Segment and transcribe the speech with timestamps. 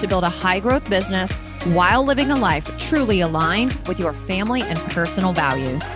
[0.00, 4.62] to build a high growth business while living a life truly aligned with your family
[4.62, 5.94] and personal values.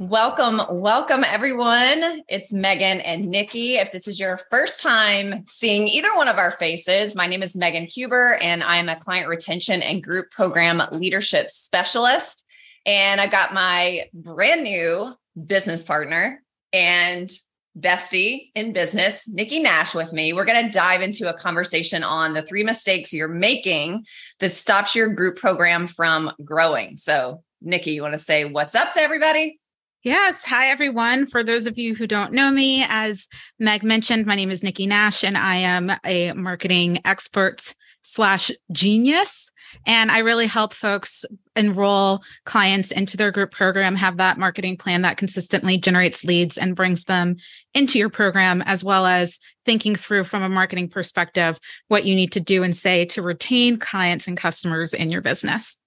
[0.00, 2.24] Welcome, welcome everyone.
[2.28, 3.76] It's Megan and Nikki.
[3.76, 7.54] If this is your first time seeing either one of our faces, my name is
[7.54, 12.44] Megan Huber and I'm a client retention and group program leadership specialist.
[12.84, 15.14] And I've got my brand new
[15.46, 16.42] business partner
[16.72, 17.30] and
[17.78, 20.32] bestie in business, Nikki Nash, with me.
[20.32, 24.04] We're going to dive into a conversation on the three mistakes you're making
[24.40, 26.96] that stops your group program from growing.
[26.96, 29.58] So, Nikki, you want to say what's up to everybody?
[30.02, 30.44] Yes.
[30.44, 31.26] Hi, everyone.
[31.26, 34.86] For those of you who don't know me, as Meg mentioned, my name is Nikki
[34.86, 37.74] Nash, and I am a marketing expert
[38.04, 39.50] slash genius.
[39.86, 41.24] And I really help folks
[41.56, 46.76] enroll clients into their group program, have that marketing plan that consistently generates leads and
[46.76, 47.36] brings them
[47.72, 52.30] into your program, as well as thinking through from a marketing perspective what you need
[52.32, 55.78] to do and say to retain clients and customers in your business.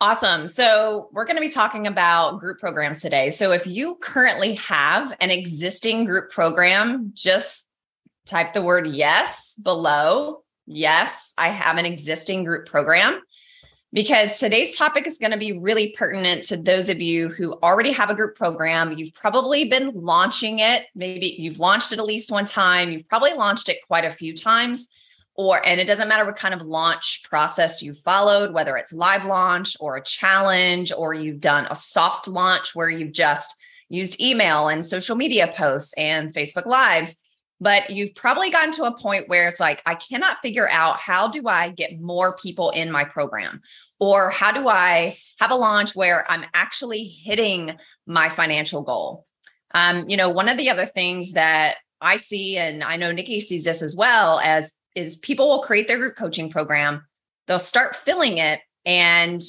[0.00, 0.48] Awesome.
[0.48, 3.30] So, we're going to be talking about group programs today.
[3.30, 7.68] So, if you currently have an existing group program, just
[8.26, 13.20] type the word yes below Yes, I have an existing group program
[13.92, 17.92] because today's topic is going to be really pertinent to those of you who already
[17.92, 18.92] have a group program.
[18.92, 20.86] You've probably been launching it.
[20.94, 22.90] Maybe you've launched it at least one time.
[22.90, 24.88] You've probably launched it quite a few times.
[25.34, 29.24] Or, and it doesn't matter what kind of launch process you followed, whether it's live
[29.24, 33.56] launch or a challenge, or you've done a soft launch where you've just
[33.88, 37.16] used email and social media posts and Facebook Lives
[37.62, 41.28] but you've probably gotten to a point where it's like i cannot figure out how
[41.28, 43.62] do i get more people in my program?
[44.00, 49.26] Or how do i have a launch where i'm actually hitting my financial goal?
[49.74, 53.40] Um, you know one of the other things that i see and i know nikki
[53.40, 57.06] sees this as well as is people will create their group coaching program
[57.46, 59.40] they'll start filling it and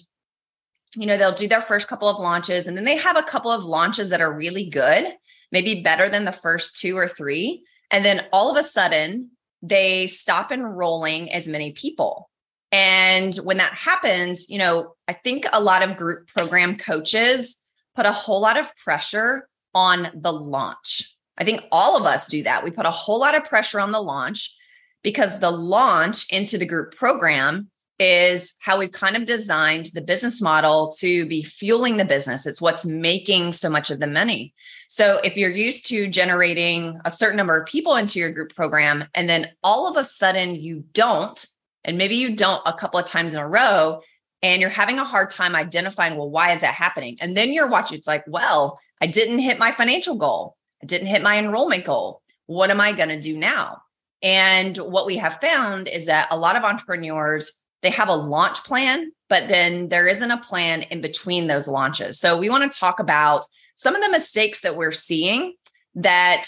[0.95, 3.51] you know they'll do their first couple of launches and then they have a couple
[3.51, 5.13] of launches that are really good
[5.51, 7.63] maybe better than the first two or three
[7.94, 9.30] and then all of a sudden,
[9.62, 12.30] they stop enrolling as many people.
[12.72, 17.58] And when that happens, you know, I think a lot of group program coaches
[17.96, 21.16] put a whole lot of pressure on the launch.
[21.38, 22.64] I think all of us do that.
[22.64, 24.56] We put a whole lot of pressure on the launch
[25.04, 30.42] because the launch into the group program is how we've kind of designed the business
[30.42, 32.46] model to be fueling the business.
[32.46, 34.54] It's what's making so much of the money.
[34.90, 39.06] So if you're used to generating a certain number of people into your group program,
[39.14, 41.46] and then all of a sudden you don't,
[41.84, 44.02] and maybe you don't a couple of times in a row,
[44.42, 47.18] and you're having a hard time identifying, well, why is that happening?
[47.22, 50.58] And then you're watching, it's like, well, I didn't hit my financial goal.
[50.81, 52.22] I didn't hit my enrollment goal.
[52.46, 53.81] What am I going to do now?
[54.22, 58.63] And what we have found is that a lot of entrepreneurs they have a launch
[58.63, 62.19] plan, but then there isn't a plan in between those launches.
[62.19, 63.45] So we want to talk about
[63.75, 65.53] some of the mistakes that we're seeing
[65.95, 66.45] that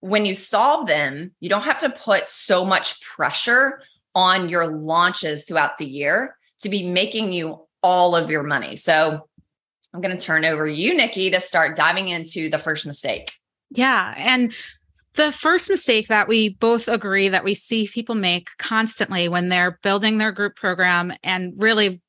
[0.00, 3.80] when you solve them, you don't have to put so much pressure
[4.14, 8.76] on your launches throughout the year to be making you all of your money.
[8.76, 9.28] So
[9.94, 13.32] I'm going to turn over you, Nikki, to start diving into the first mistake.
[13.70, 14.14] Yeah.
[14.16, 14.52] And
[15.16, 19.78] the first mistake that we both agree that we see people make constantly when they're
[19.82, 22.00] building their group program and really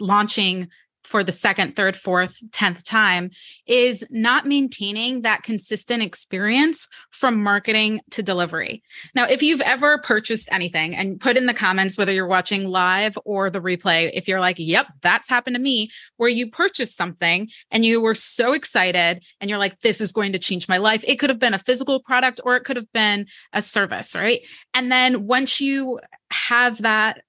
[0.00, 0.68] launching
[1.08, 3.30] for the second, third, fourth, tenth time
[3.66, 8.82] is not maintaining that consistent experience from marketing to delivery.
[9.14, 13.16] Now, if you've ever purchased anything and put in the comments, whether you're watching live
[13.24, 17.48] or the replay, if you're like, yep, that's happened to me, where you purchased something
[17.70, 21.02] and you were so excited and you're like, this is going to change my life.
[21.06, 24.40] It could have been a physical product or it could have been a service, right?
[24.74, 26.00] And then once you
[26.30, 27.22] have that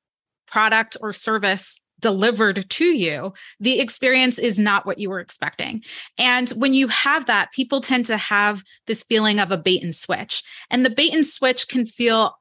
[0.48, 5.84] product or service delivered to you, the experience is not what you were expecting.
[6.18, 9.96] And when you have that, people tend to have this feeling of a bait and
[9.96, 10.44] switch.
[10.70, 12.38] And the bait and switch can feel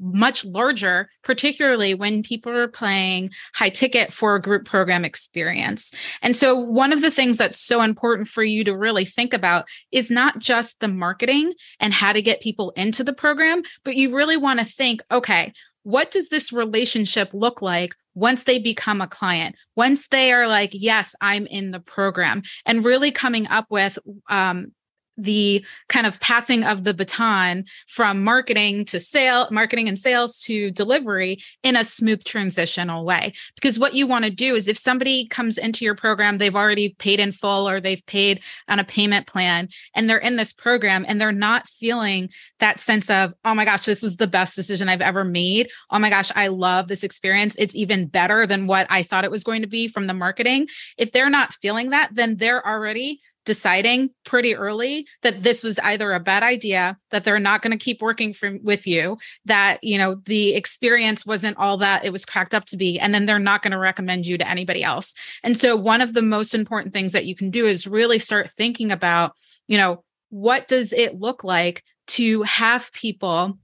[0.00, 5.92] much larger, particularly when people are playing high ticket for a group program experience.
[6.20, 9.66] And so, one of the things that's so important for you to really think about
[9.92, 14.14] is not just the marketing and how to get people into the program, but you
[14.14, 15.52] really want to think okay,
[15.84, 20.70] what does this relationship look like once they become a client, once they are like,
[20.72, 24.72] yes, I'm in the program, and really coming up with um,
[25.16, 30.70] the kind of passing of the baton from marketing to sale, marketing and sales to
[30.70, 33.32] delivery in a smooth transitional way.
[33.54, 36.90] Because what you want to do is if somebody comes into your program, they've already
[36.98, 41.04] paid in full or they've paid on a payment plan and they're in this program
[41.06, 42.28] and they're not feeling
[42.60, 45.68] that sense of, oh my gosh, this was the best decision I've ever made.
[45.90, 47.56] Oh my gosh, I love this experience.
[47.58, 50.68] It's even better than what I thought it was going to be from the marketing.
[50.96, 56.12] If they're not feeling that, then they're already deciding pretty early that this was either
[56.12, 60.16] a bad idea that they're not going to keep working with you that you know
[60.26, 63.62] the experience wasn't all that it was cracked up to be and then they're not
[63.62, 65.14] going to recommend you to anybody else.
[65.42, 68.50] And so one of the most important things that you can do is really start
[68.52, 69.32] thinking about
[69.66, 73.58] you know what does it look like to have people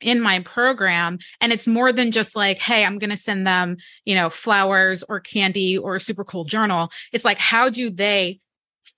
[0.00, 1.18] in my program?
[1.40, 5.02] And it's more than just like hey i'm going to send them you know flowers
[5.08, 6.90] or candy or a super cool journal.
[7.12, 8.40] It's like how do they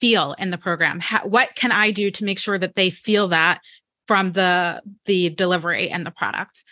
[0.01, 1.01] feel in the program?
[1.01, 3.61] How, what can I do to make sure that they feel that
[4.07, 6.65] from the the delivery and the product?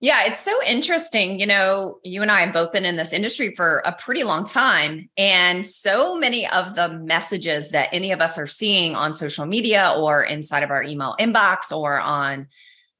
[0.00, 1.38] Yeah, it's so interesting.
[1.38, 4.44] You know, you and I have both been in this industry for a pretty long
[4.44, 5.08] time.
[5.16, 9.94] And so many of the messages that any of us are seeing on social media
[9.96, 12.48] or inside of our email inbox or on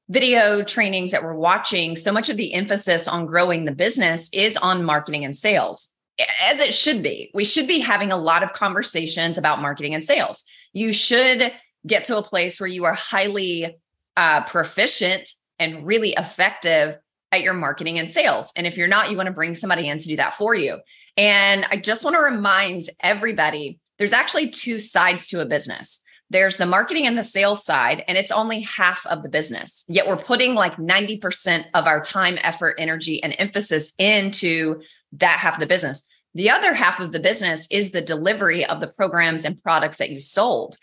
[0.07, 4.55] video trainings that we're watching, so much of the emphasis on growing the business is
[4.55, 7.31] on marketing and sales as it should be.
[7.33, 10.43] We should be having a lot of conversations about marketing and sales.
[10.73, 11.51] You should
[11.85, 13.77] get to a place where you are highly
[14.15, 15.29] uh, proficient
[15.59, 16.97] and really effective
[17.31, 18.51] at your marketing and sales.
[18.55, 20.79] And if you're not, you want to bring somebody in to do that for you.
[21.17, 26.03] And I just want to remind everybody there's actually two sides to a business.
[26.29, 29.85] There's the marketing and the sales side, and it's only half of the business.
[29.87, 34.81] Yet we're putting like 90% of our time, effort, energy, and emphasis into
[35.19, 36.07] that half of the business.
[36.35, 40.09] The other half of the business is the delivery of the programs and products that
[40.09, 40.77] you sold.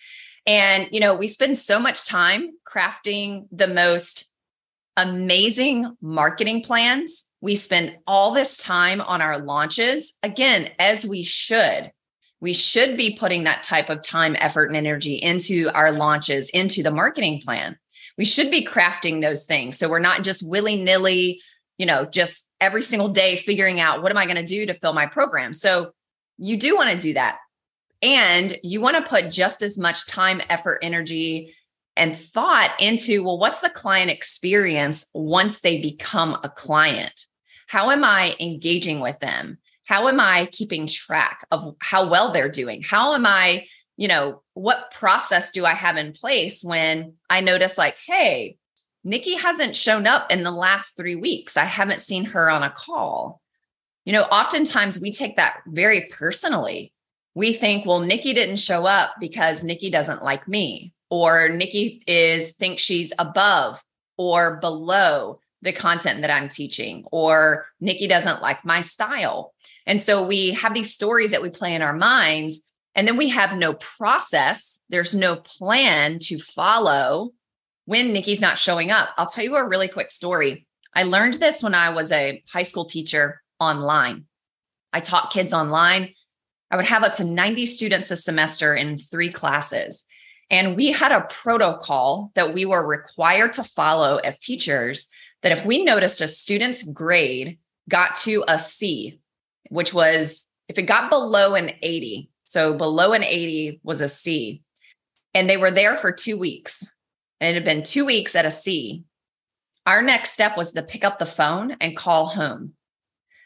[0.47, 4.33] And, you know, we spend so much time crafting the most
[4.97, 7.25] amazing marketing plans.
[7.41, 11.93] We spend all this time on our launches, again, as we should.
[12.41, 16.83] We should be putting that type of time, effort, and energy into our launches, into
[16.83, 17.79] the marketing plan.
[18.17, 19.79] We should be crafting those things.
[19.79, 21.41] So we're not just willy nilly
[21.81, 24.75] you know, just every single day figuring out what am I going to do to
[24.75, 25.53] fill my program.
[25.53, 25.93] So
[26.39, 27.39] you do want to do that.
[28.03, 31.55] And you want to put just as much time, effort, energy,
[31.97, 37.27] and thought into well, what's the client experience once they become a client?
[37.67, 39.59] How am I engaging with them?
[39.85, 42.83] How am I keeping track of how well they're doing?
[42.83, 43.67] How am I,
[43.97, 48.57] you know, what process do I have in place when I notice, like, hey,
[49.03, 51.57] Nikki hasn't shown up in the last three weeks.
[51.57, 53.41] I haven't seen her on a call.
[54.05, 56.93] You know, oftentimes we take that very personally.
[57.35, 62.53] We think, well, Nikki didn't show up because Nikki doesn't like me, or Nikki is
[62.53, 63.83] thinks she's above
[64.17, 69.55] or below the content that I'm teaching, or Nikki doesn't like my style.
[69.87, 72.61] And so we have these stories that we play in our minds,
[72.95, 74.83] and then we have no process.
[74.89, 77.33] There's no plan to follow
[77.91, 79.09] when Nikki's not showing up.
[79.19, 80.65] I'll tell you a really quick story.
[80.95, 84.27] I learned this when I was a high school teacher online.
[84.93, 86.15] I taught kids online.
[86.71, 90.05] I would have up to 90 students a semester in three classes.
[90.51, 95.09] And we had a protocol that we were required to follow as teachers
[95.43, 99.19] that if we noticed a student's grade got to a C,
[99.69, 104.63] which was if it got below an 80, so below an 80 was a C,
[105.35, 106.89] and they were there for two weeks
[107.41, 109.05] and it had been two weeks at a C,
[109.87, 112.75] our next step was to pick up the phone and call home.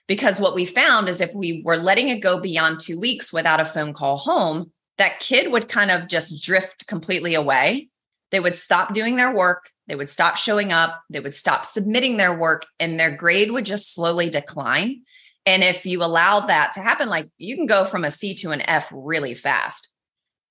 [0.07, 3.61] Because what we found is if we were letting it go beyond two weeks without
[3.61, 7.89] a phone call home, that kid would kind of just drift completely away.
[8.31, 9.71] They would stop doing their work.
[9.87, 11.03] They would stop showing up.
[11.09, 15.03] They would stop submitting their work, and their grade would just slowly decline.
[15.47, 18.51] And if you allowed that to happen, like you can go from a C to
[18.51, 19.89] an F really fast.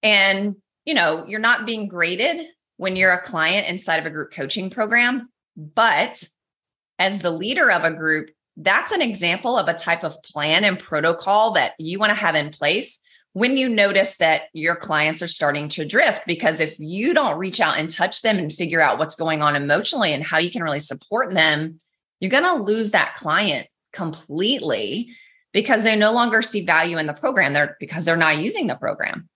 [0.02, 2.48] And, you know, you're not being graded
[2.84, 5.30] when you're a client inside of a group coaching program.
[5.56, 6.22] But
[7.00, 10.78] as the leader of a group, that's an example of a type of plan and
[10.78, 13.00] protocol that you want to have in place
[13.32, 16.24] when you notice that your clients are starting to drift.
[16.28, 19.56] Because if you don't reach out and touch them and figure out what's going on
[19.56, 21.80] emotionally and how you can really support them,
[22.20, 25.08] you're going to lose that client completely
[25.54, 27.54] because they no longer see value in the program.
[27.54, 29.30] They're because they're not using the program.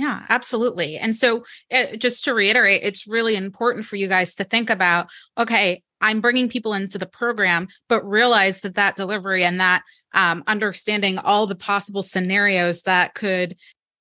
[0.00, 0.96] Yeah, absolutely.
[0.96, 5.10] And so, uh, just to reiterate, it's really important for you guys to think about
[5.36, 9.82] okay, I'm bringing people into the program, but realize that that delivery and that
[10.14, 13.56] um, understanding all the possible scenarios that could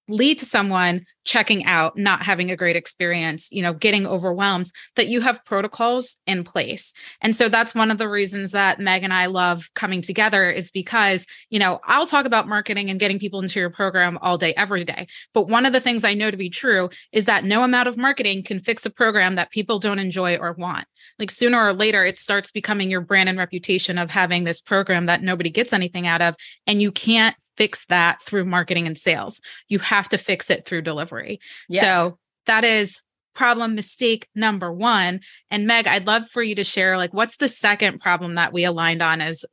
[0.09, 5.09] lead to someone checking out, not having a great experience, you know, getting overwhelmed, that
[5.09, 6.91] you have protocols in place.
[7.21, 10.71] And so that's one of the reasons that Meg and I love coming together is
[10.71, 14.53] because, you know, I'll talk about marketing and getting people into your program all day,
[14.55, 15.07] every day.
[15.33, 17.97] But one of the things I know to be true is that no amount of
[17.97, 20.87] marketing can fix a program that people don't enjoy or want.
[21.19, 25.05] Like sooner or later, it starts becoming your brand and reputation of having this program
[25.05, 26.35] that nobody gets anything out of.
[26.65, 29.41] And you can't fix that through marketing and sales.
[29.67, 31.41] You have to fix it through delivery.
[31.67, 31.83] Yes.
[31.83, 33.01] So that is
[33.35, 35.19] problem mistake number 1
[35.51, 38.63] and Meg I'd love for you to share like what's the second problem that we
[38.65, 39.45] aligned on as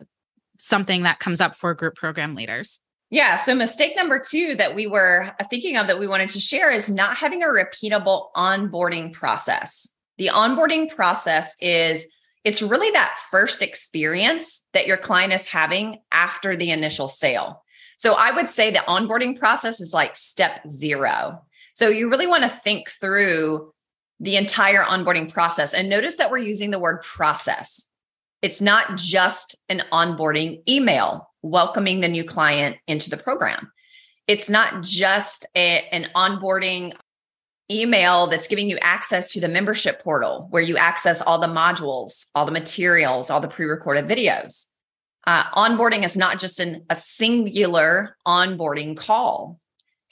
[0.58, 3.36] something that comes up for group program leaders yeah.
[3.36, 6.90] So, mistake number two that we were thinking of that we wanted to share is
[6.90, 9.92] not having a repeatable onboarding process.
[10.18, 12.04] The onboarding process is
[12.42, 17.62] it's really that first experience that your client is having after the initial sale.
[17.96, 21.42] So I would say the onboarding process is like step zero.
[21.74, 23.72] So you really want to think through
[24.20, 27.90] the entire onboarding process and notice that we're using the word process.
[28.42, 33.72] It's not just an onboarding email welcoming the new client into the program.
[34.26, 36.94] It's not just a, an onboarding
[37.70, 42.26] email that's giving you access to the membership portal where you access all the modules,
[42.34, 44.66] all the materials, all the pre recorded videos
[45.26, 49.58] uh, onboarding is not just an, a singular onboarding call.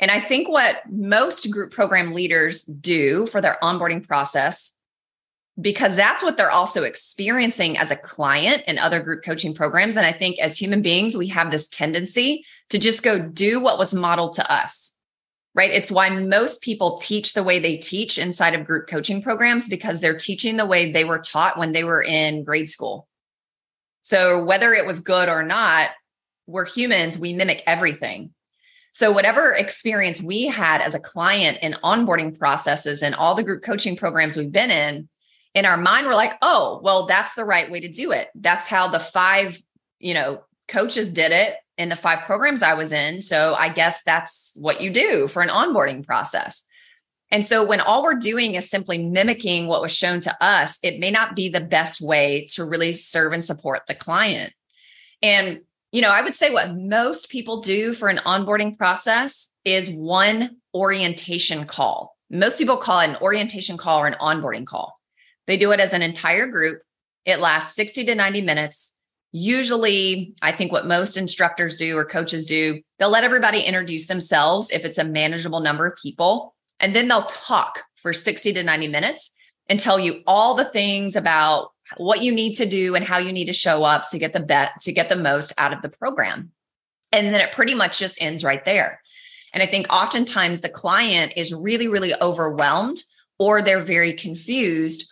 [0.01, 4.77] And I think what most group program leaders do for their onboarding process,
[5.61, 9.97] because that's what they're also experiencing as a client in other group coaching programs.
[9.97, 13.79] And I think as human beings, we have this tendency to just go do what
[13.79, 14.99] was modeled to us,
[15.55, 15.71] right?
[15.71, 20.01] It's why most people teach the way they teach inside of group coaching programs because
[20.01, 23.07] they're teaching the way they were taught when they were in grade school
[24.05, 25.91] so whether it was good or not,
[26.47, 28.35] we're humans, we mimic everything.
[28.93, 33.65] So whatever experience we had as a client in onboarding processes and all the group
[33.65, 35.09] coaching programs we've been in,
[35.55, 38.29] in our mind, we're like, oh, well, that's the right way to do it.
[38.35, 39.61] That's how the five,
[39.99, 43.23] you know, coaches did it in the five programs I was in.
[43.23, 46.65] So I guess that's what you do for an onboarding process.
[47.35, 51.01] And so when all we're doing is simply mimicking what was shown to us, it
[51.01, 54.53] may not be the best way to really serve and support the client.
[55.21, 59.91] And, you know, I would say what most people do for an onboarding process is
[59.91, 62.17] one orientation call.
[62.31, 64.97] Most people call it an orientation call or an onboarding call.
[65.49, 66.83] They do it as an entire group.
[67.25, 68.95] It lasts 60 to 90 minutes.
[69.33, 74.71] Usually, I think what most instructors do or coaches do, they'll let everybody introduce themselves
[74.71, 78.89] if it's a manageable number of people and then they'll talk for 60 to 90
[78.89, 79.31] minutes
[79.69, 83.33] and tell you all the things about what you need to do and how you
[83.33, 85.89] need to show up to get the bet to get the most out of the
[85.89, 86.53] program.
[87.13, 89.01] And then it pretty much just ends right there.
[89.53, 93.03] And I think oftentimes the client is really, really overwhelmed
[93.39, 95.09] or they're very confused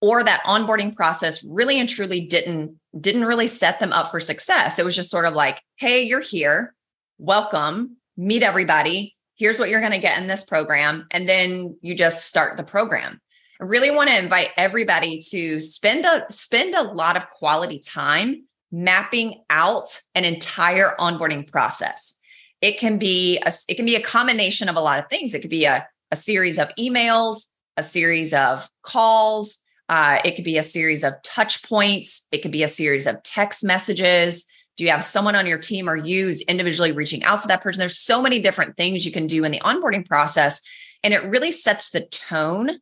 [0.00, 4.78] or that onboarding process really and truly didn't didn't really set them up for success.
[4.78, 6.74] It was just sort of like, "Hey, you're here.
[7.18, 7.96] Welcome.
[8.16, 11.04] Meet everybody here's what you're going to get in this program.
[11.10, 13.20] And then you just start the program.
[13.60, 18.44] I really want to invite everybody to spend a spend a lot of quality time
[18.70, 22.20] mapping out an entire onboarding process.
[22.60, 25.34] It can be a, it can be a combination of a lot of things.
[25.34, 27.46] It could be a, a series of emails,
[27.76, 29.58] a series of calls,
[29.88, 32.28] uh, it could be a series of touch points.
[32.30, 34.46] It could be a series of text messages.
[34.76, 37.80] Do you have someone on your team or use individually reaching out to that person?
[37.80, 40.60] There's so many different things you can do in the onboarding process.
[41.02, 42.78] And it really sets the tone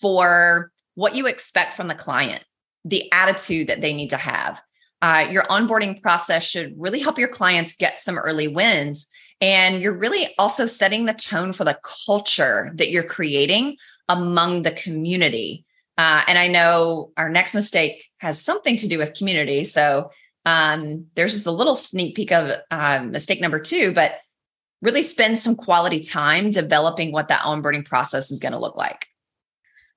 [0.00, 2.44] for what you expect from the client,
[2.84, 4.60] the attitude that they need to have.
[5.00, 9.06] Uh, your onboarding process should really help your clients get some early wins.
[9.40, 13.76] And you're really also setting the tone for the culture that you're creating
[14.08, 15.64] among the community.
[15.96, 19.64] Uh, and I know our next mistake has something to do with community.
[19.64, 20.10] So
[20.48, 24.12] um, there's just a little sneak peek of uh, mistake number two, but
[24.80, 29.06] really spend some quality time developing what that onboarding process is going to look like.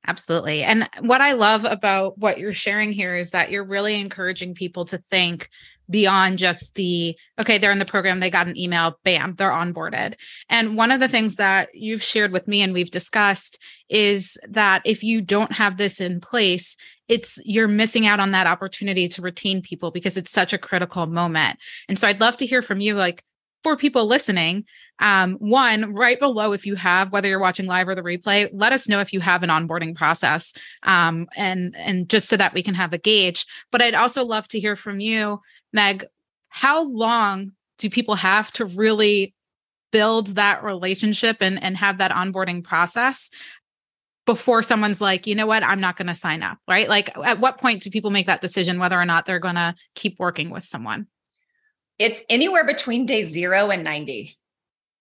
[0.05, 0.63] Absolutely.
[0.63, 4.84] And what I love about what you're sharing here is that you're really encouraging people
[4.86, 5.50] to think
[5.91, 10.15] beyond just the okay they're in the program they got an email bam they're onboarded
[10.50, 14.81] and one of the things that you've shared with me and we've discussed is that
[14.86, 16.75] if you don't have this in place
[17.07, 21.05] it's you're missing out on that opportunity to retain people because it's such a critical
[21.05, 23.24] moment and so i'd love to hear from you like
[23.63, 24.65] for people listening,
[25.00, 28.74] um, one right below, if you have, whether you're watching live or the replay, let
[28.74, 32.62] us know if you have an onboarding process, um, and and just so that we
[32.62, 33.45] can have a gauge.
[33.71, 35.41] But I'd also love to hear from you,
[35.73, 36.05] Meg.
[36.49, 39.33] How long do people have to really
[39.91, 43.29] build that relationship and and have that onboarding process
[44.25, 46.87] before someone's like, you know what, I'm not going to sign up, right?
[46.87, 49.75] Like, at what point do people make that decision whether or not they're going to
[49.95, 51.07] keep working with someone?
[51.97, 54.37] It's anywhere between day zero and 90.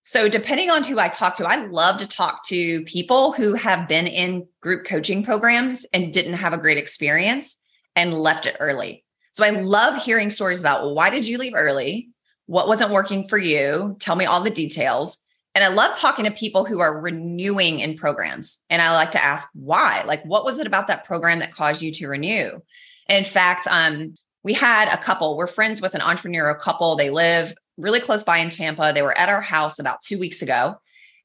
[0.02, 3.86] So, depending on who I talk to, I love to talk to people who have
[3.86, 7.56] been in group coaching programs and didn't have a great experience
[7.94, 9.04] and left it early.
[9.32, 12.10] So, I love hearing stories about well, why did you leave early?
[12.46, 13.96] What wasn't working for you?
[14.00, 15.18] Tell me all the details.
[15.54, 18.62] And I love talking to people who are renewing in programs.
[18.70, 20.04] And I like to ask why.
[20.06, 22.60] Like, what was it about that program that caused you to renew?
[23.08, 26.94] In fact, um, we had a couple, we're friends with an entrepreneurial couple.
[26.96, 28.92] They live really close by in Tampa.
[28.94, 30.76] They were at our house about two weeks ago.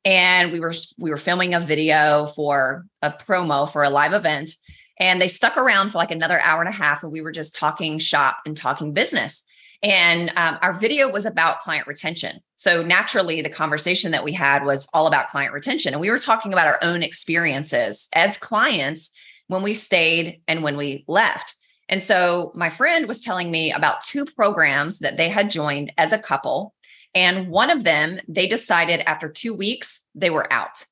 [0.03, 4.51] And we were we were filming a video for a promo for a live event.
[4.97, 7.03] And they stuck around for like another hour and a half.
[7.03, 9.43] And we were just talking shop and talking business.
[9.83, 12.39] And um, our video was about client retention.
[12.55, 15.93] So naturally, the conversation that we had was all about client retention.
[15.93, 19.11] And we were talking about our own experiences as clients
[19.47, 21.55] when we stayed and when we left.
[21.87, 26.13] And so my friend was telling me about two programs that they had joined as
[26.13, 26.73] a couple.
[27.13, 30.83] And one of them, they decided after two weeks, they were out.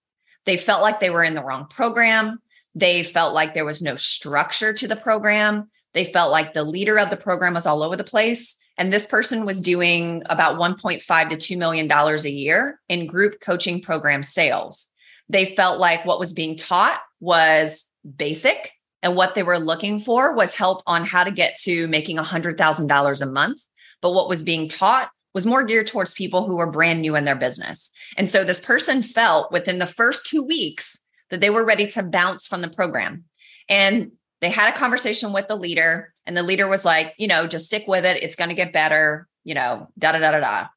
[0.46, 2.40] They felt like they were in the wrong program.
[2.76, 5.70] They felt like there was no structure to the program.
[5.94, 8.56] They felt like the leader of the program was all over the place.
[8.78, 13.82] And this person was doing about 1.5 to $2 million a year in group coaching
[13.82, 14.90] program sales.
[15.30, 18.72] They felt like what was being taught was basic
[19.04, 23.22] and what they were looking for was help on how to get to making $100,000
[23.22, 23.62] a month.
[24.02, 27.26] But what was being taught was more geared towards people who were brand new in
[27.26, 27.92] their business.
[28.18, 31.03] And so this person felt within the first two weeks
[31.34, 33.24] that they were ready to bounce from the program.
[33.68, 37.48] And they had a conversation with the leader, and the leader was like, you know,
[37.48, 38.22] just stick with it.
[38.22, 40.68] It's going to get better, you know, da da da da da.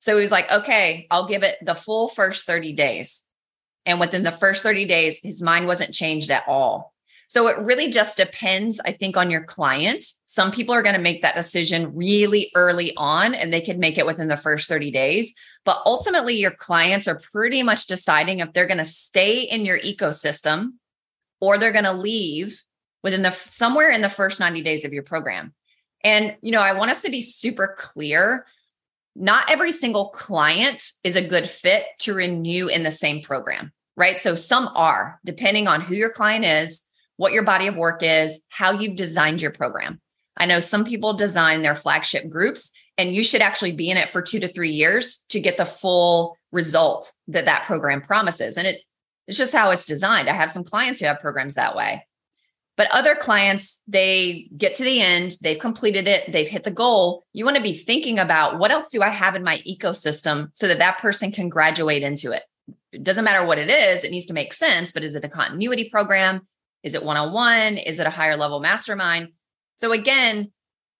[0.00, 3.22] So he was like, okay, I'll give it the full first 30 days.
[3.86, 6.92] And within the first 30 days, his mind wasn't changed at all.
[7.30, 10.04] So it really just depends, I think, on your client.
[10.24, 13.98] Some people are going to make that decision really early on and they can make
[13.98, 15.32] it within the first 30 days.
[15.64, 19.78] But ultimately, your clients are pretty much deciding if they're going to stay in your
[19.78, 20.70] ecosystem
[21.40, 22.64] or they're going to leave
[23.04, 25.54] within the somewhere in the first 90 days of your program.
[26.02, 28.44] And, you know, I want us to be super clear.
[29.14, 34.18] Not every single client is a good fit to renew in the same program, right?
[34.18, 36.84] So some are, depending on who your client is
[37.20, 40.00] what your body of work is, how you've designed your program.
[40.38, 44.08] I know some people design their flagship groups, and you should actually be in it
[44.08, 48.56] for two to three years to get the full result that that program promises.
[48.56, 48.80] And it,
[49.26, 50.30] it's just how it's designed.
[50.30, 52.06] I have some clients who have programs that way.
[52.78, 57.26] But other clients, they get to the end, they've completed it, they've hit the goal.
[57.34, 60.68] You want to be thinking about what else do I have in my ecosystem so
[60.68, 62.44] that that person can graduate into it.
[62.92, 64.90] It doesn't matter what it is, it needs to make sense.
[64.90, 66.46] But is it a continuity program?
[66.82, 67.76] Is it one on one?
[67.76, 69.28] Is it a higher level mastermind?
[69.76, 70.52] So, again,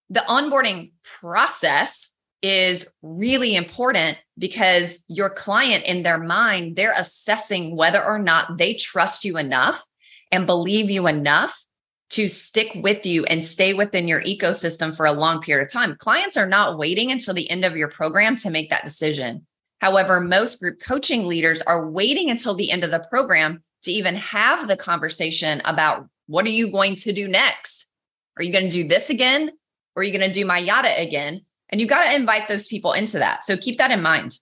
[0.08, 2.12] the onboarding process
[2.42, 8.74] is really important because your client, in their mind, they're assessing whether or not they
[8.74, 9.84] trust you enough
[10.32, 11.64] and believe you enough
[12.10, 15.94] to stick with you and stay within your ecosystem for a long period of time.
[15.96, 19.46] Clients are not waiting until the end of your program to make that decision.
[19.80, 24.16] However, most group coaching leaders are waiting until the end of the program to even
[24.16, 27.88] have the conversation about what are you going to do next?
[28.36, 29.50] Are you going to do this again?
[29.94, 31.42] Or are you going to do my yada again?
[31.68, 33.44] And you got to invite those people into that.
[33.44, 34.38] So keep that in mind.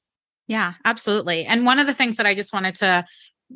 [0.47, 1.45] Yeah, absolutely.
[1.45, 3.05] And one of the things that I just wanted to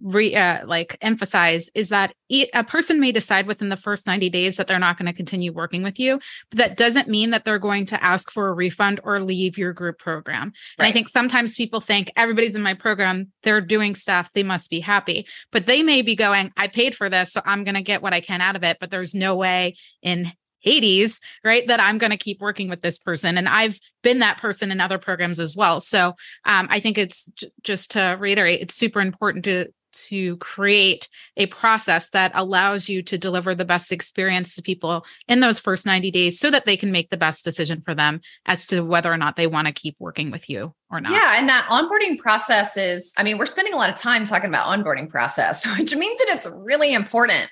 [0.01, 4.57] re uh, like emphasize is that a person may decide within the first 90 days
[4.57, 6.19] that they're not going to continue working with you
[6.51, 9.73] but that doesn't mean that they're going to ask for a refund or leave your
[9.73, 10.53] group program right.
[10.79, 14.71] and i think sometimes people think everybody's in my program they're doing stuff they must
[14.71, 17.83] be happy but they may be going i paid for this so i'm going to
[17.83, 21.67] get what i can out of it but there's no way in Hades, right?
[21.67, 23.37] That I'm going to keep working with this person.
[23.37, 25.81] And I've been that person in other programs as well.
[25.81, 31.09] So um, I think it's j- just to reiterate, it's super important to to create
[31.37, 35.87] a process that allows you to deliver the best experience to people in those first
[35.87, 39.13] 90 days so that they can make the best decision for them as to whether
[39.13, 41.13] or not they want to keep working with you or not.
[41.13, 41.35] Yeah.
[41.37, 44.67] And that onboarding process is, I mean, we're spending a lot of time talking about
[44.67, 47.51] onboarding process, which means that it's really important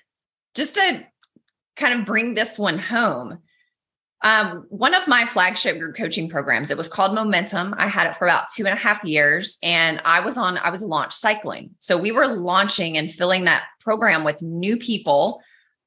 [0.54, 1.06] just to
[1.76, 3.38] kind of bring this one home.
[4.22, 7.74] Um, one of my flagship group coaching programs, it was called Momentum.
[7.78, 10.68] I had it for about two and a half years and I was on, I
[10.70, 11.70] was launch cycling.
[11.78, 15.40] So we were launching and filling that program with new people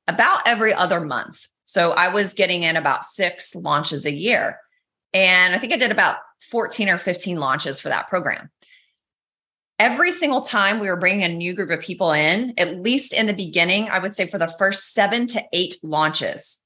[0.08, 1.46] about every other month.
[1.66, 4.60] So I was getting in about six launches a year.
[5.14, 6.18] And I think I did about
[6.50, 8.50] 14 or 15 launches for that program.
[9.78, 13.28] Every single time we were bringing a new group of people in, at least in
[13.28, 16.63] the beginning, I would say for the first seven to eight launches,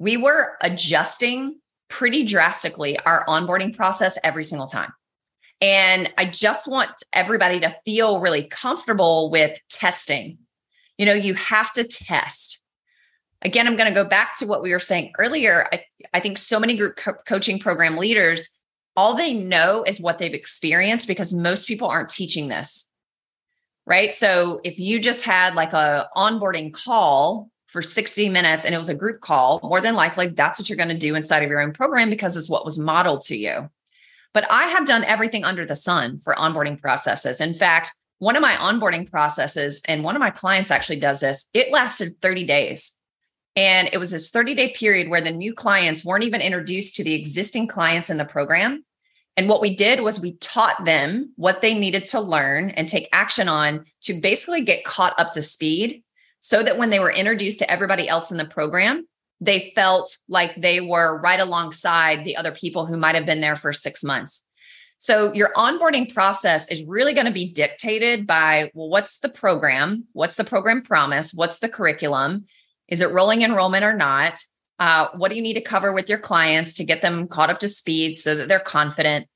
[0.00, 4.92] we were adjusting pretty drastically our onboarding process every single time.
[5.60, 10.38] And I just want everybody to feel really comfortable with testing.
[10.96, 12.64] You know, you have to test.
[13.42, 15.68] Again, I'm going to go back to what we were saying earlier.
[15.70, 15.84] I,
[16.14, 18.48] I think so many group co- coaching program leaders,
[18.96, 22.90] all they know is what they've experienced because most people aren't teaching this.
[23.86, 24.14] Right.
[24.14, 28.88] So if you just had like a onboarding call for 60 minutes and it was
[28.88, 31.60] a group call, more than likely that's what you're going to do inside of your
[31.60, 33.70] own program because it's what was modeled to you.
[34.34, 37.40] But I have done everything under the sun for onboarding processes.
[37.40, 41.46] In fact, one of my onboarding processes, and one of my clients actually does this,
[41.54, 42.92] it lasted 30 days.
[43.56, 47.04] And it was this 30 day period where the new clients weren't even introduced to
[47.04, 48.84] the existing clients in the program.
[49.36, 53.08] And what we did was we taught them what they needed to learn and take
[53.12, 56.02] action on to basically get caught up to speed
[56.40, 59.06] so that when they were introduced to everybody else in the program,
[59.40, 63.56] they felt like they were right alongside the other people who might have been there
[63.56, 64.44] for six months.
[64.98, 70.06] So your onboarding process is really going to be dictated by well, what's the program?
[70.12, 71.32] What's the program promise?
[71.32, 72.44] What's the curriculum?
[72.88, 74.40] Is it rolling enrollment or not?
[74.78, 77.60] Uh, what do you need to cover with your clients to get them caught up
[77.60, 79.26] to speed so that they're confident?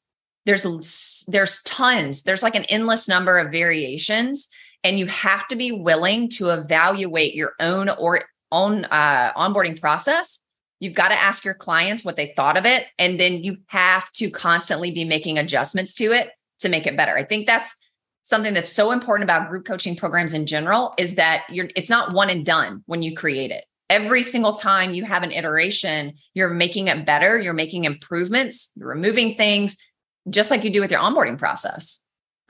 [0.45, 2.25] There's there's tons.
[2.25, 4.49] There's like an endless number of variations
[4.85, 10.41] and you have to be willing to evaluate your own or own uh, onboarding process.
[10.79, 14.11] You've got to ask your clients what they thought of it and then you have
[14.13, 17.17] to constantly be making adjustments to it to make it better.
[17.17, 17.75] I think that's
[18.23, 22.13] something that's so important about group coaching programs in general is that you're it's not
[22.13, 23.65] one and done when you create it.
[23.91, 28.89] Every single time you have an iteration you're making it better you're making improvements you're
[28.89, 29.77] removing things
[30.29, 32.01] just like you do with your onboarding process.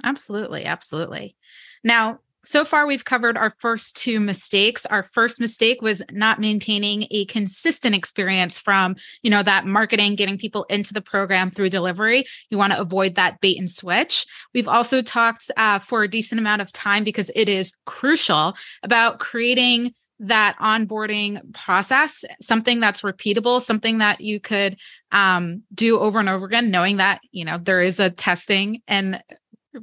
[0.03, 1.37] Absolutely absolutely
[1.85, 4.87] now so far we've covered our first two mistakes.
[4.87, 10.38] Our first mistake was not maintaining a consistent experience from you know that marketing getting
[10.38, 12.25] people into the program through delivery.
[12.51, 14.27] You want to avoid that bait and switch.
[14.53, 19.18] We've also talked uh, for a decent amount of time because it is crucial about
[19.18, 24.77] creating that onboarding process something that's repeatable something that you could
[25.11, 29.20] um, do over and over again knowing that you know there is a testing and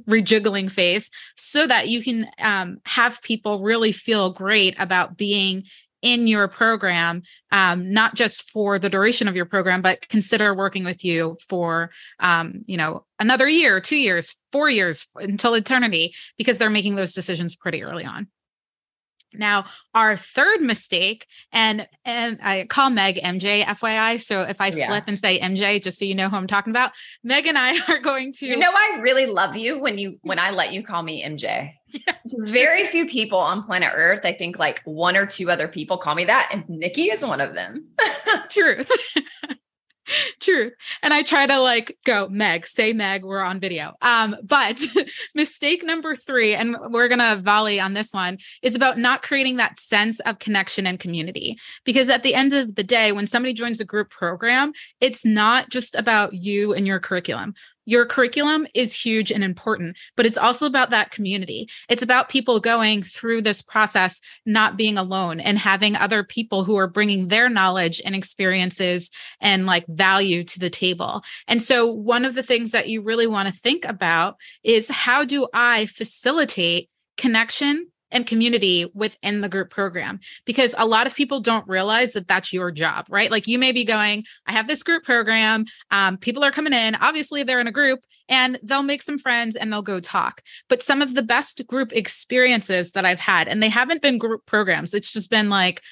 [0.08, 5.64] rejiggling phase so that you can um, have people really feel great about being
[6.02, 10.84] in your program, um, not just for the duration of your program, but consider working
[10.84, 16.58] with you for, um, you know, another year, two years, four years until eternity, because
[16.58, 18.26] they're making those decisions pretty early on.
[19.34, 24.20] Now, our third mistake, and and I call Meg MJ, FYI.
[24.20, 24.88] So if I yeah.
[24.88, 26.92] slip and say MJ, just so you know who I'm talking about,
[27.22, 28.46] Meg and I are going to.
[28.46, 31.70] You know, I really love you when you when I let you call me MJ.
[32.06, 34.24] Yeah, Very few people on planet Earth.
[34.24, 37.42] I think like one or two other people call me that, and Nikki is one
[37.42, 37.84] of them.
[38.48, 38.90] Truth.
[40.40, 40.74] Truth.
[41.02, 43.94] And I try to like go, Meg, say Meg, we're on video.
[44.02, 44.80] Um, but
[45.34, 49.78] mistake number three, and we're gonna volley on this one, is about not creating that
[49.78, 51.58] sense of connection and community.
[51.84, 55.70] Because at the end of the day, when somebody joins a group program, it's not
[55.70, 60.66] just about you and your curriculum your curriculum is huge and important, but it's also
[60.66, 61.68] about that community.
[61.88, 66.76] It's about people going through this process, not being alone and having other people who
[66.76, 71.22] are bringing their knowledge and experiences and like value to the table.
[71.48, 75.24] And so, one of the things that you really want to think about is how
[75.24, 81.40] do I facilitate connection and community within the group program because a lot of people
[81.40, 83.30] don't realize that that's your job right?
[83.30, 86.94] Like you may be going i have this group program um, people are coming in
[86.96, 90.42] obviously they're in a group and they'll make some friends and they'll go talk.
[90.68, 94.44] But some of the best group experiences that i've had and they haven't been group
[94.46, 95.82] programs it's just been like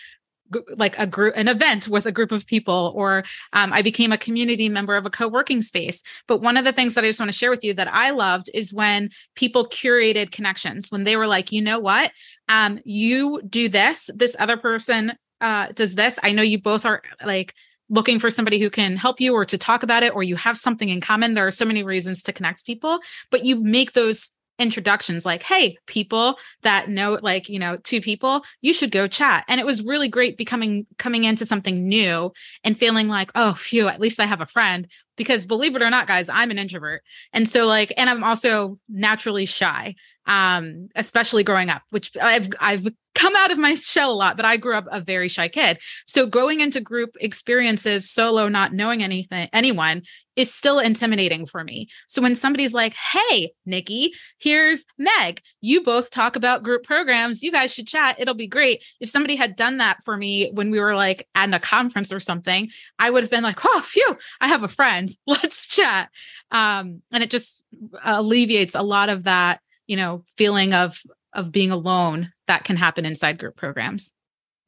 [0.76, 4.18] like a group an event with a group of people or um, i became a
[4.18, 6.02] community member of a co-working space.
[6.26, 8.10] But one of the things that i just want to share with you that i
[8.10, 12.12] loved is when people curated connections when they were like you know what?
[12.48, 16.18] Um, you do this this other person uh, does this.
[16.22, 17.54] I know you both are like
[17.88, 20.58] looking for somebody who can help you or to talk about it or you have
[20.58, 21.34] something in common.
[21.34, 24.30] There are so many reasons to connect people but you make those
[24.61, 29.44] introductions like, hey, people that know, like, you know, two people, you should go chat.
[29.49, 33.88] And it was really great becoming coming into something new and feeling like, oh, phew,
[33.88, 34.87] at least I have a friend.
[35.16, 37.03] Because believe it or not, guys, I'm an introvert.
[37.33, 39.94] And so, like, and I'm also naturally shy
[40.27, 44.46] um, especially growing up, which I've I've come out of my shell a lot, but
[44.46, 45.79] I grew up a very shy kid.
[46.07, 50.03] So going into group experiences solo, not knowing anything, anyone
[50.40, 51.88] is still intimidating for me.
[52.09, 57.42] So when somebody's like, Hey, Nikki, here's Meg, you both talk about group programs.
[57.42, 58.16] You guys should chat.
[58.18, 58.83] It'll be great.
[59.00, 62.20] If somebody had done that for me when we were like at a conference or
[62.20, 65.11] something, I would have been like, Oh, phew, I have a friend.
[65.26, 66.11] Let's chat.
[66.50, 67.64] Um, and it just
[68.05, 71.03] alleviates a lot of that you know feeling of
[71.35, 74.12] of being alone that can happen inside group programs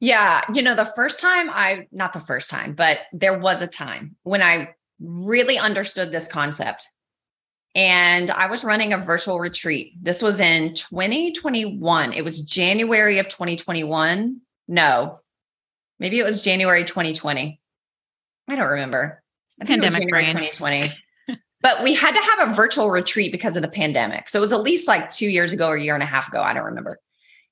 [0.01, 3.67] yeah you know the first time i not the first time but there was a
[3.67, 6.89] time when i really understood this concept
[7.75, 13.27] and i was running a virtual retreat this was in 2021 it was january of
[13.27, 15.19] 2021 no
[15.99, 17.59] maybe it was january 2020
[18.47, 19.21] i don't remember
[19.61, 20.25] I pandemic brain.
[20.25, 20.91] 2020
[21.63, 24.27] but we had to have a virtual retreat because of the pandemic.
[24.27, 26.27] So it was at least like two years ago or a year and a half
[26.27, 26.41] ago.
[26.41, 26.99] I don't remember.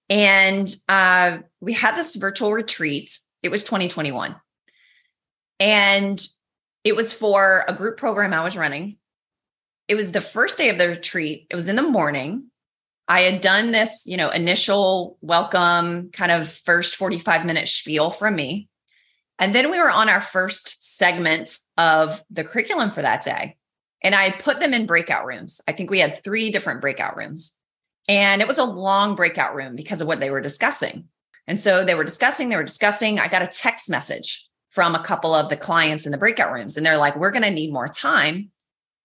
[0.10, 3.18] And uh, we had this virtual retreat.
[3.42, 4.36] It was 2021.
[5.62, 6.28] And
[6.84, 8.98] it was for a group program I was running.
[9.88, 11.48] It was the first day of the retreat.
[11.50, 12.48] It was in the morning.
[13.08, 18.36] I had done this, you know, initial welcome kind of first 45 minute spiel from
[18.36, 18.70] me.
[19.38, 23.58] And then we were on our first segment of the curriculum for that day.
[24.04, 25.62] And I put them in breakout rooms.
[25.68, 27.56] I think we had three different breakout rooms.
[28.08, 31.06] And it was a long breakout room because of what they were discussing.
[31.48, 33.20] And so they were discussing, they were discussing.
[33.20, 36.78] I got a text message from a couple of the clients in the breakout rooms,
[36.78, 38.50] and they're like, we're going to need more time.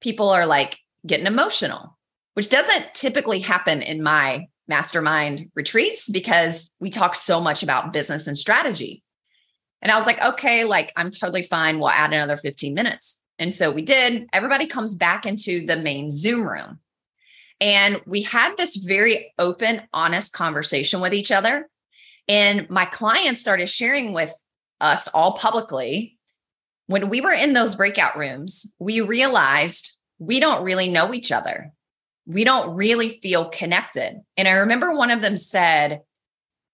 [0.00, 1.96] People are like getting emotional,
[2.34, 8.26] which doesn't typically happen in my mastermind retreats because we talk so much about business
[8.26, 9.02] and strategy.
[9.82, 11.78] And I was like, okay, like I'm totally fine.
[11.78, 13.20] We'll add another 15 minutes.
[13.38, 14.26] And so we did.
[14.32, 16.80] Everybody comes back into the main Zoom room.
[17.60, 21.68] And we had this very open, honest conversation with each other.
[22.28, 24.32] And my clients started sharing with
[24.80, 26.18] us all publicly.
[26.86, 31.72] When we were in those breakout rooms, we realized we don't really know each other.
[32.26, 34.20] We don't really feel connected.
[34.36, 36.02] And I remember one of them said,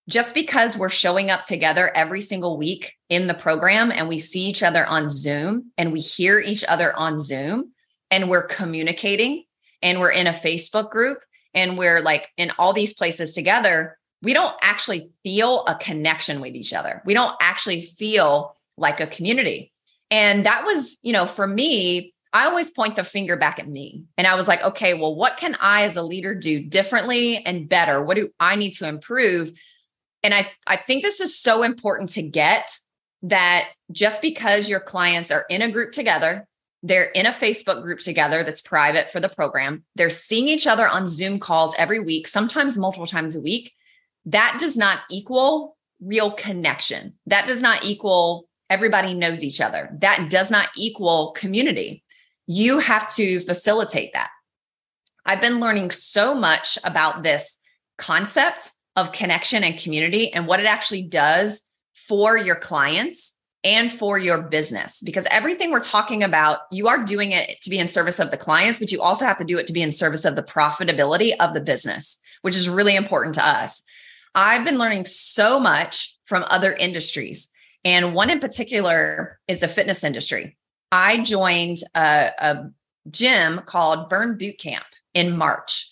[0.08, 4.46] just because we're showing up together every single week in the program and we see
[4.46, 7.72] each other on Zoom and we hear each other on Zoom
[8.10, 9.44] and we're communicating
[9.80, 11.18] and we're in a Facebook group
[11.54, 16.54] and we're like in all these places together, we don't actually feel a connection with
[16.54, 17.02] each other.
[17.04, 19.72] We don't actually feel like a community.
[20.10, 24.04] And that was, you know, for me, I always point the finger back at me.
[24.16, 27.68] And I was like, okay, well, what can I as a leader do differently and
[27.68, 28.02] better?
[28.02, 29.52] What do I need to improve
[30.22, 32.78] and I, I think this is so important to get
[33.22, 36.46] that just because your clients are in a group together,
[36.82, 40.88] they're in a Facebook group together that's private for the program, they're seeing each other
[40.88, 43.72] on Zoom calls every week, sometimes multiple times a week.
[44.26, 47.14] That does not equal real connection.
[47.26, 49.90] That does not equal everybody knows each other.
[50.00, 52.02] That does not equal community.
[52.46, 54.30] You have to facilitate that.
[55.26, 57.60] I've been learning so much about this
[57.98, 61.68] concept of connection and community and what it actually does
[62.08, 67.30] for your clients and for your business because everything we're talking about you are doing
[67.30, 69.68] it to be in service of the clients but you also have to do it
[69.68, 73.46] to be in service of the profitability of the business which is really important to
[73.46, 73.82] us
[74.34, 77.50] i've been learning so much from other industries
[77.84, 80.56] and one in particular is the fitness industry
[80.90, 82.70] i joined a, a
[83.10, 85.88] gym called burn boot camp in march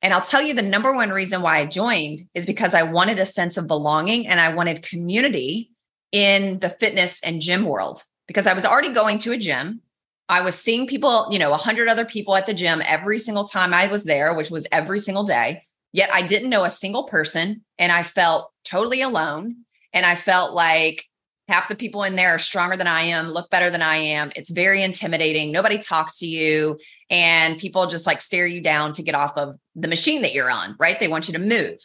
[0.00, 3.18] and I'll tell you the number one reason why I joined is because I wanted
[3.18, 5.72] a sense of belonging and I wanted community
[6.12, 9.80] in the fitness and gym world because I was already going to a gym.
[10.28, 13.74] I was seeing people, you know, 100 other people at the gym every single time
[13.74, 15.64] I was there, which was every single day.
[15.92, 19.64] Yet I didn't know a single person and I felt totally alone.
[19.92, 21.04] And I felt like
[21.48, 24.30] half the people in there are stronger than I am, look better than I am.
[24.36, 25.50] It's very intimidating.
[25.50, 29.56] Nobody talks to you and people just like stare you down to get off of
[29.74, 31.00] the machine that you're on, right?
[31.00, 31.78] They want you to move.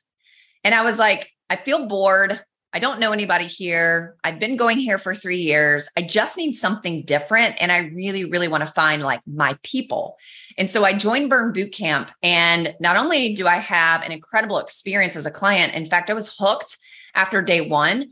[0.66, 2.42] And I was like, I feel bored.
[2.74, 4.16] I don't know anybody here.
[4.24, 5.88] I've been going here for three years.
[5.96, 7.62] I just need something different.
[7.62, 10.18] And I really, really want to find like my people.
[10.58, 12.10] And so I joined Burn Boot Camp.
[12.24, 16.14] And not only do I have an incredible experience as a client, in fact, I
[16.16, 16.78] was hooked
[17.14, 18.12] after day one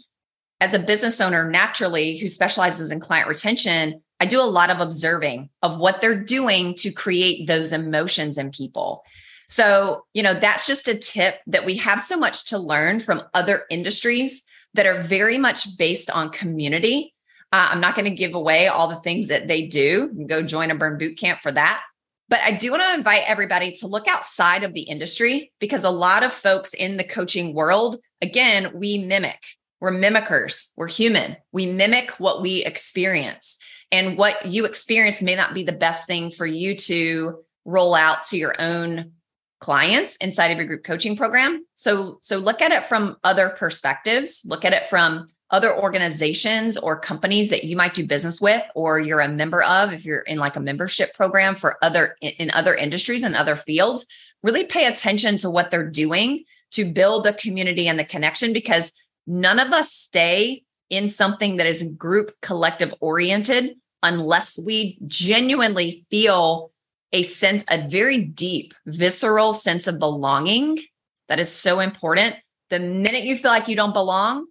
[0.60, 4.80] as a business owner, naturally, who specializes in client retention, I do a lot of
[4.80, 9.04] observing of what they're doing to create those emotions in people.
[9.50, 13.24] So, you know, that's just a tip that we have so much to learn from
[13.34, 14.43] other industries
[14.74, 17.14] that are very much based on community.
[17.52, 20.08] Uh, I'm not going to give away all the things that they do.
[20.28, 21.84] go join a burn boot camp for that.
[22.30, 25.90] But I do want to invite everybody to look outside of the industry because a
[25.90, 29.44] lot of folks in the coaching world, again, we mimic.
[29.82, 30.68] We're mimickers.
[30.78, 31.36] We're human.
[31.52, 33.58] We mimic what we experience.
[33.92, 38.24] And what you experience may not be the best thing for you to roll out
[38.26, 39.12] to your own
[39.62, 41.65] clients inside of your group coaching program.
[41.76, 44.41] So so look at it from other perspectives.
[44.43, 49.00] Look at it from other organizations or companies that you might do business with or
[49.00, 52.74] you're a member of if you're in like a membership program for other in other
[52.74, 54.08] industries and other fields
[54.43, 58.93] really pay attention to what they're doing to build the community and the connection because
[59.28, 66.71] none of us stay in something that is group collective oriented unless we genuinely feel
[67.13, 70.80] a sense a very deep visceral sense of belonging
[71.28, 72.36] that is so important
[72.69, 74.45] the minute you feel like you don't belong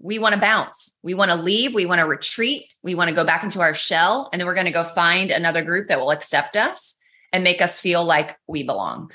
[0.00, 0.96] we want to bounce.
[1.02, 1.74] We want to leave.
[1.74, 2.72] We want to retreat.
[2.82, 4.30] We want to go back into our shell.
[4.32, 6.98] And then we're going to go find another group that will accept us
[7.32, 9.10] and make us feel like we belong.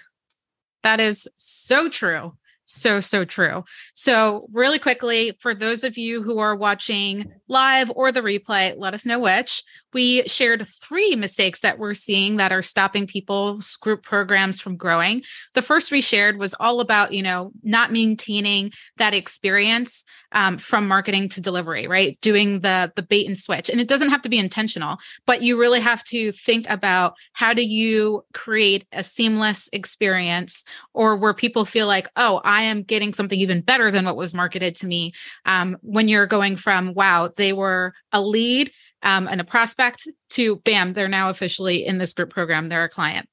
[0.83, 2.37] That is so true.
[2.67, 3.63] So, so true.
[3.93, 8.95] So, really quickly, for those of you who are watching live or the replay, let
[8.95, 9.63] us know which.
[9.95, 15.23] We shared three mistakes that we're seeing that are stopping people's group programs from growing.
[15.53, 20.03] The first we shared was all about, you know, not maintaining that experience
[20.33, 22.19] um, from marketing to delivery, right?
[22.19, 25.57] Doing the the bait and switch, and it doesn't have to be intentional, but you
[25.57, 31.63] really have to think about how do you create a seamless experience, or where people
[31.63, 35.13] feel like, oh, I am getting something even better than what was marketed to me.
[35.45, 38.71] Um, when you're going from wow, they were a lead
[39.05, 42.67] um, and a prospect to bam, they're now officially in this group program.
[42.67, 43.29] They're a client.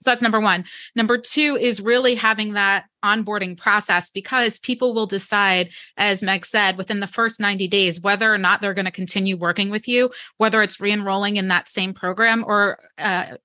[0.00, 0.64] So that's number one.
[0.94, 6.76] Number two is really having that onboarding process because people will decide, as Meg said,
[6.76, 10.10] within the first 90 days, whether or not they're going to continue working with you,
[10.36, 13.36] whether it's re enrolling in that same program or uh,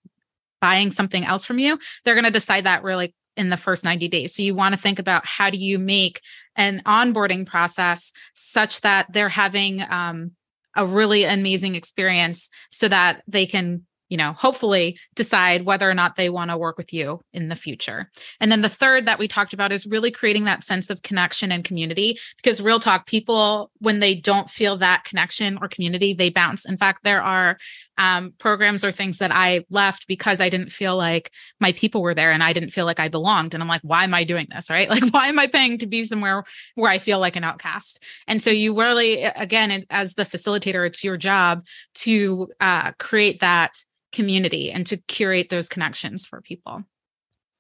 [0.60, 1.80] buying something else from you.
[2.04, 4.36] They're going to decide that really in the first 90 days.
[4.36, 6.19] So you want to think about how do you make
[6.58, 10.32] an onboarding process such that they're having um,
[10.75, 16.15] a really amazing experience so that they can you know, hopefully decide whether or not
[16.15, 18.12] they want to work with you in the future.
[18.39, 21.51] And then the third that we talked about is really creating that sense of connection
[21.51, 26.29] and community because real talk people when they don't feel that connection or community they
[26.29, 26.67] bounce.
[26.67, 27.58] In fact, there are
[28.00, 32.16] um, programs or things that I left because I didn't feel like my people were
[32.16, 33.54] there and I didn't feel like I belonged.
[33.54, 34.70] And I'm like, why am I doing this?
[34.70, 34.90] Right?
[35.00, 38.02] Like, why am I paying to be somewhere where I feel like an outcast?
[38.28, 41.64] And so you really, again, as the facilitator, it's your job
[41.96, 43.78] to uh, create that
[44.14, 46.84] community and to curate those connections for people.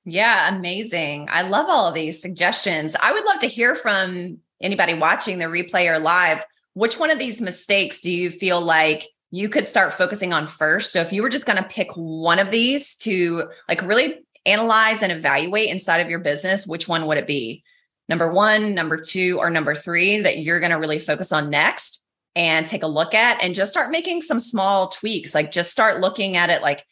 [0.05, 1.27] Yeah, amazing.
[1.29, 2.95] I love all of these suggestions.
[2.99, 6.43] I would love to hear from anybody watching the replay or live.
[6.73, 10.91] Which one of these mistakes do you feel like you could start focusing on first?
[10.91, 15.03] So if you were just going to pick one of these to like really analyze
[15.03, 17.63] and evaluate inside of your business, which one would it be?
[18.07, 22.03] Number one, number two, or number three that you're going to really focus on next?
[22.35, 25.99] and take a look at and just start making some small tweaks like just start
[25.99, 26.85] looking at it like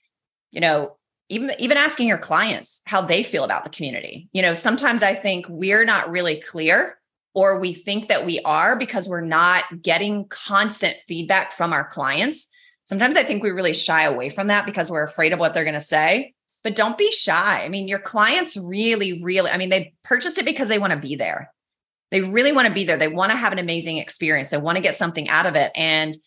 [0.52, 0.98] you know
[1.30, 5.14] even even asking your clients how they feel about the community you know sometimes i
[5.14, 6.98] think we're not really clear
[7.38, 12.50] or we think that we are because we're not getting constant feedback from our clients
[12.86, 15.64] sometimes i think we really shy away from that because we're afraid of what they're
[15.64, 19.70] going to say but don't be shy i mean your clients really really i mean
[19.70, 21.52] they purchased it because they want to be there
[22.12, 22.98] they really want to be there.
[22.98, 24.50] They want to have an amazing experience.
[24.50, 25.72] They want to get something out of it.
[25.76, 26.18] And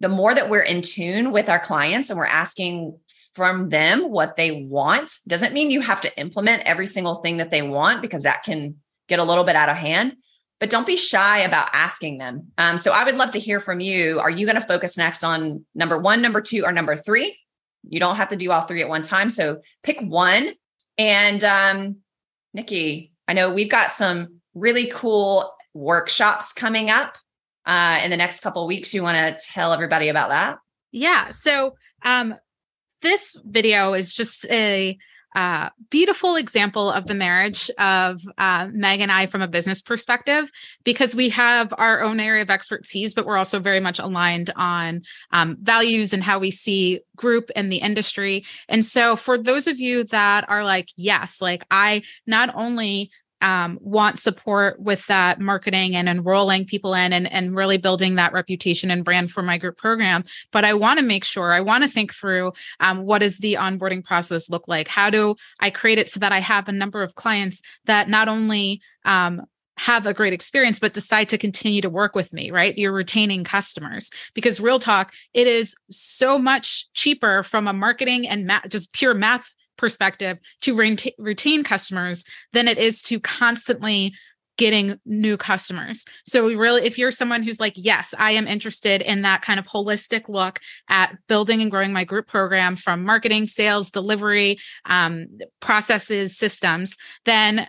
[0.00, 2.98] the more that we're in tune with our clients and we're asking
[3.34, 7.50] from them what they want, doesn't mean you have to implement every single thing that
[7.50, 8.76] they want because that can
[9.08, 10.16] get a little bit out of hand.
[10.60, 12.52] But don't be shy about asking them.
[12.58, 14.20] Um, so I would love to hear from you.
[14.20, 17.38] Are you going to focus next on number one, number two, or number three?
[17.88, 19.30] You don't have to do all three at one time.
[19.30, 20.50] So pick one.
[20.98, 21.96] And um,
[22.52, 27.16] Nikki, I know we've got some really cool workshops coming up
[27.64, 28.92] uh, in the next couple weeks.
[28.92, 30.58] You want to tell everybody about that?
[30.92, 31.30] Yeah.
[31.30, 32.34] So um,
[33.00, 34.98] this video is just a
[35.34, 40.50] uh, beautiful example of the marriage of uh, Meg and I from a business perspective,
[40.84, 45.02] because we have our own area of expertise, but we're also very much aligned on
[45.32, 48.44] um, values and how we see group and the industry.
[48.68, 53.10] And so, for those of you that are like, yes, like I not only
[53.40, 58.32] um, want support with that marketing and enrolling people in and, and really building that
[58.32, 60.24] reputation and brand for my group program.
[60.52, 63.54] But I want to make sure, I want to think through um, what does the
[63.54, 64.88] onboarding process look like?
[64.88, 68.28] How do I create it so that I have a number of clients that not
[68.28, 69.42] only um,
[69.80, 73.42] have a great experience but decide to continue to work with me right you're retaining
[73.42, 78.92] customers because real talk it is so much cheaper from a marketing and math, just
[78.92, 84.14] pure math perspective to retain, retain customers than it is to constantly
[84.58, 86.04] getting new customers.
[86.26, 89.58] So we really if you're someone who's like yes, I am interested in that kind
[89.58, 95.26] of holistic look at building and growing my group program from marketing, sales, delivery, um,
[95.60, 97.66] processes, systems, then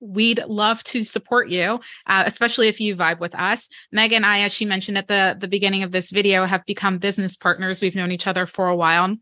[0.00, 3.70] we'd love to support you, uh, especially if you vibe with us.
[3.90, 6.98] Meg and I, as she mentioned at the, the beginning of this video, have become
[6.98, 7.80] business partners.
[7.80, 9.16] We've known each other for a while.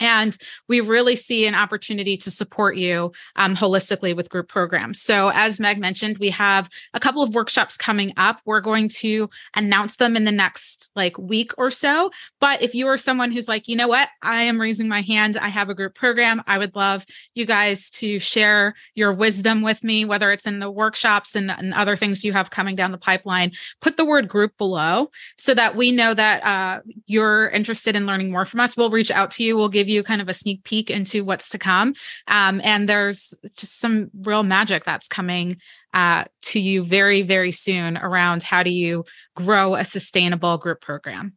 [0.00, 0.36] And
[0.68, 5.00] we really see an opportunity to support you um, holistically with group programs.
[5.00, 8.40] So, as Meg mentioned, we have a couple of workshops coming up.
[8.44, 12.10] We're going to announce them in the next like week or so.
[12.40, 15.36] But if you are someone who's like, you know what, I am raising my hand,
[15.36, 19.82] I have a group program, I would love you guys to share your wisdom with
[19.84, 22.98] me, whether it's in the workshops and, and other things you have coming down the
[22.98, 23.52] pipeline.
[23.80, 28.30] Put the word group below so that we know that uh, you're interested in learning
[28.30, 28.76] more from us.
[28.76, 29.56] We'll reach out to you.
[29.56, 31.94] We'll give you kind of a sneak peek into what's to come.
[32.28, 35.58] Um, and there's just some real magic that's coming
[35.92, 39.04] uh, to you very, very soon around how do you
[39.36, 41.34] grow a sustainable group program.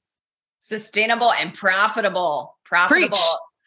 [0.61, 2.57] Sustainable and profitable.
[2.63, 3.09] Profitable.
[3.09, 3.19] Preach.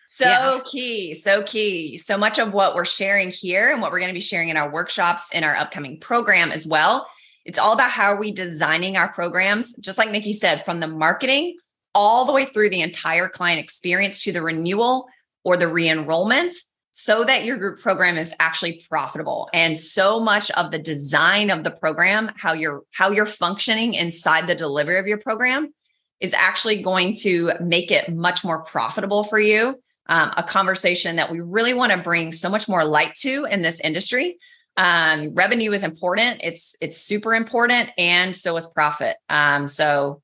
[0.06, 0.60] So yeah.
[0.70, 1.96] key, so key.
[1.96, 4.56] So much of what we're sharing here and what we're going to be sharing in
[4.56, 7.06] our workshops in our upcoming program as well.
[7.44, 10.88] It's all about how are we designing our programs, just like Nikki said, from the
[10.88, 11.56] marketing
[11.94, 15.08] all the way through the entire client experience to the renewal
[15.44, 16.54] or the re-enrollment
[16.92, 19.48] so that your group program is actually profitable.
[19.54, 24.46] And so much of the design of the program how you're how you're functioning inside
[24.46, 25.72] the delivery of your program
[26.20, 29.80] is actually going to make it much more profitable for you.
[30.06, 33.62] Um, a conversation that we really want to bring so much more light to in
[33.62, 34.38] this industry.
[34.76, 36.40] Um, revenue is important.
[36.42, 39.16] It's it's super important and so is profit.
[39.28, 40.20] Um, so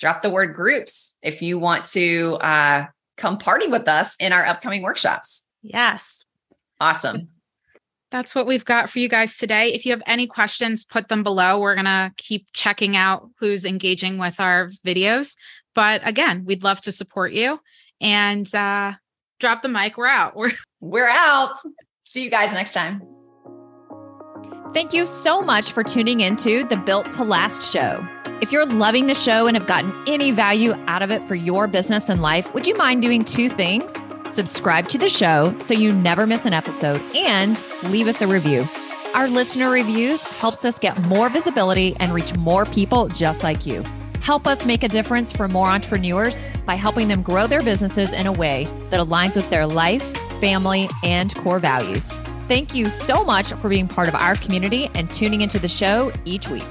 [0.00, 2.86] drop the word groups if you want to uh,
[3.16, 5.46] come party with us in our upcoming workshops.
[5.62, 6.24] Yes.
[6.80, 7.28] Awesome.
[8.10, 9.72] That's what we've got for you guys today.
[9.72, 11.60] If you have any questions, put them below.
[11.60, 15.36] We're going to keep checking out who's engaging with our videos.
[15.74, 17.60] But again, we'd love to support you
[18.00, 18.94] and uh,
[19.38, 19.96] drop the mic.
[19.96, 20.34] We're out.
[20.34, 21.54] We're, We're out.
[22.04, 23.02] See you guys next time.
[24.72, 28.04] Thank you so much for tuning into the Built to Last show.
[28.40, 31.66] If you're loving the show and have gotten any value out of it for your
[31.66, 33.94] business and life, would you mind doing two things?
[34.26, 38.66] Subscribe to the show so you never miss an episode and leave us a review.
[39.12, 43.84] Our listener reviews helps us get more visibility and reach more people just like you.
[44.22, 48.26] Help us make a difference for more entrepreneurs by helping them grow their businesses in
[48.26, 52.10] a way that aligns with their life, family, and core values.
[52.48, 56.10] Thank you so much for being part of our community and tuning into the show
[56.24, 56.64] each week.